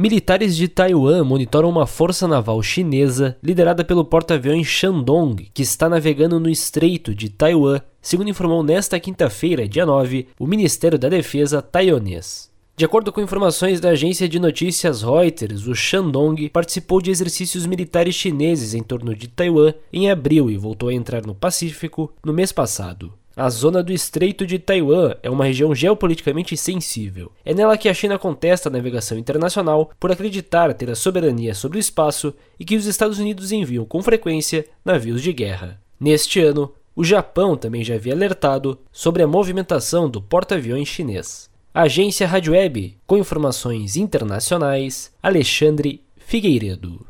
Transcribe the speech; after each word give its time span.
Militares 0.00 0.56
de 0.56 0.66
Taiwan 0.66 1.22
monitoram 1.24 1.68
uma 1.68 1.86
força 1.86 2.26
naval 2.26 2.62
chinesa 2.62 3.36
liderada 3.42 3.84
pelo 3.84 4.02
porta-aviões 4.02 4.66
Shandong, 4.66 5.50
que 5.52 5.60
está 5.60 5.90
navegando 5.90 6.40
no 6.40 6.48
Estreito 6.48 7.14
de 7.14 7.28
Taiwan, 7.28 7.82
segundo 8.00 8.30
informou 8.30 8.62
nesta 8.62 8.98
quinta-feira, 8.98 9.68
dia 9.68 9.84
9, 9.84 10.28
o 10.38 10.46
Ministério 10.46 10.98
da 10.98 11.10
Defesa 11.10 11.60
taiwanês. 11.60 12.50
De 12.74 12.86
acordo 12.86 13.12
com 13.12 13.20
informações 13.20 13.78
da 13.78 13.90
agência 13.90 14.26
de 14.26 14.40
notícias 14.40 15.02
Reuters, 15.02 15.66
o 15.66 15.74
Shandong 15.74 16.48
participou 16.48 17.02
de 17.02 17.10
exercícios 17.10 17.66
militares 17.66 18.14
chineses 18.14 18.72
em 18.72 18.82
torno 18.82 19.14
de 19.14 19.28
Taiwan 19.28 19.74
em 19.92 20.10
abril 20.10 20.50
e 20.50 20.56
voltou 20.56 20.88
a 20.88 20.94
entrar 20.94 21.26
no 21.26 21.34
Pacífico 21.34 22.10
no 22.24 22.32
mês 22.32 22.52
passado. 22.52 23.12
A 23.36 23.48
zona 23.48 23.82
do 23.82 23.92
Estreito 23.92 24.44
de 24.44 24.58
Taiwan 24.58 25.14
é 25.22 25.30
uma 25.30 25.44
região 25.44 25.74
geopoliticamente 25.74 26.56
sensível. 26.56 27.30
É 27.44 27.54
nela 27.54 27.78
que 27.78 27.88
a 27.88 27.94
China 27.94 28.18
contesta 28.18 28.68
a 28.68 28.72
navegação 28.72 29.16
internacional 29.16 29.90
por 30.00 30.10
acreditar 30.10 30.74
ter 30.74 30.90
a 30.90 30.96
soberania 30.96 31.54
sobre 31.54 31.78
o 31.78 31.80
espaço 31.80 32.34
e 32.58 32.64
que 32.64 32.76
os 32.76 32.86
Estados 32.86 33.18
Unidos 33.18 33.52
enviam 33.52 33.84
com 33.84 34.02
frequência 34.02 34.66
navios 34.84 35.22
de 35.22 35.32
guerra. 35.32 35.80
Neste 35.98 36.40
ano, 36.40 36.72
o 36.94 37.04
Japão 37.04 37.56
também 37.56 37.84
já 37.84 37.94
havia 37.94 38.14
alertado 38.14 38.78
sobre 38.90 39.22
a 39.22 39.26
movimentação 39.26 40.10
do 40.10 40.20
porta-aviões 40.20 40.88
chinês. 40.88 41.48
Agência 41.72 42.26
Rádio 42.26 42.52
Web, 42.52 42.98
com 43.06 43.16
informações 43.16 43.96
internacionais, 43.96 45.12
Alexandre 45.22 46.02
Figueiredo. 46.16 47.09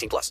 18 0.00 0.08
plus. 0.08 0.28